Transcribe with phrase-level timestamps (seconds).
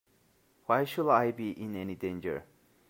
[0.65, 2.43] Why should I be in any danger?